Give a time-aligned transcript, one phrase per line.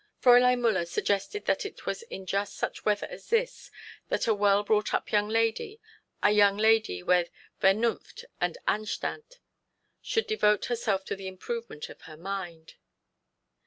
[0.19, 3.69] Fräulein Müller suggested that it was in just such weather as this
[4.09, 5.79] that a well brought up young lady,
[6.23, 7.29] a young lady with
[7.61, 9.37] Vernunft and Anstand,
[10.01, 12.77] should devote herself to the improvement of her mind.